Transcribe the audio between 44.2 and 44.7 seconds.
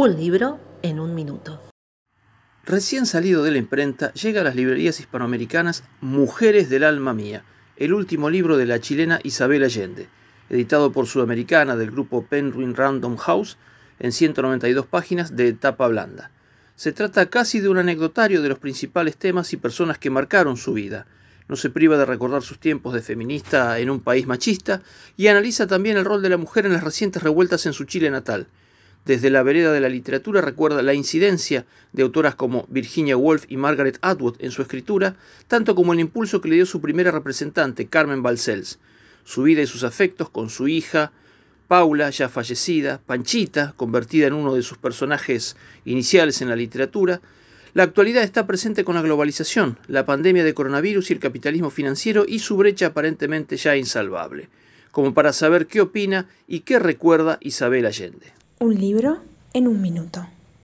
en uno de